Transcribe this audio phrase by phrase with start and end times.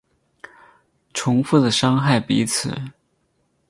[1.13, 2.75] 重复的伤害彼此